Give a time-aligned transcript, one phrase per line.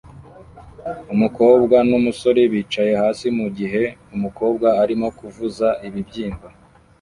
[1.13, 3.83] Umukobwa numusore bicaye hasi mugihe
[4.15, 6.47] umukobwa arimo kuvuza ibibyimba